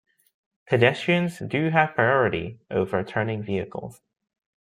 Pedestrians 0.67 1.37
do 1.37 1.69
have 1.69 1.93
priority 1.93 2.59
over 2.71 3.03
turning 3.03 3.43
vehicles. 3.43 4.01